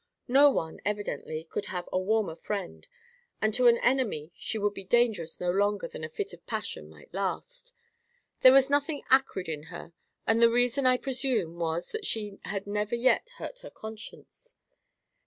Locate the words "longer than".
5.51-6.03